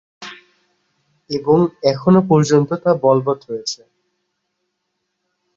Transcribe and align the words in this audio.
এবং 1.29 1.57
এখনো 1.83 2.19
পর্যন্ত 2.29 2.69
তা 2.83 2.91
বলবৎ 3.03 3.39
রয়েছে। 3.49 3.81